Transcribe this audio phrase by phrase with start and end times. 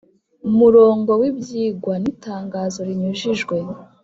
[0.59, 3.55] Murongo w ibyigwa n itangazo rinyujijwe